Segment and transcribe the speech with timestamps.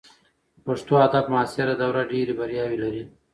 [0.55, 3.03] د پښتو ادب معاصره دوره ډېر بریاوې لري.